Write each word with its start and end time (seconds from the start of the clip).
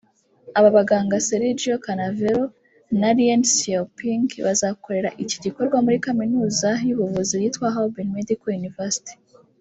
Aba 0.57 0.69
baganga 0.77 1.15
Sergio 1.27 1.75
Canavero 1.85 2.43
na 2.99 3.09
Ren 3.17 3.41
Xiaoping 3.55 4.25
bazakorera 4.45 5.09
iki 5.23 5.37
gikorwa 5.45 5.77
muri 5.85 5.97
Kaminuza 6.05 6.69
y’ubuvuzi 6.87 7.33
yitwa 7.43 7.67
Harbin 7.75 8.09
Medical 8.17 8.51
University 8.61 9.13